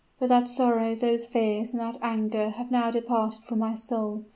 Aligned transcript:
But 0.19 0.29
that 0.29 0.47
sorrow, 0.47 0.95
those 0.95 1.25
fears, 1.25 1.73
and 1.73 1.79
that 1.79 1.99
anger 2.01 2.49
have 2.49 2.71
now 2.71 2.89
departed 2.89 3.43
from 3.43 3.59
my 3.59 3.75
soul. 3.75 4.23